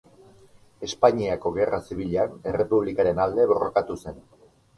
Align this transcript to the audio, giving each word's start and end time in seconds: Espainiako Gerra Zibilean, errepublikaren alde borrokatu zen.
Espainiako 0.87 1.51
Gerra 1.57 1.79
Zibilean, 1.89 2.33
errepublikaren 2.53 3.23
alde 3.27 3.47
borrokatu 3.53 4.01
zen. 4.07 4.19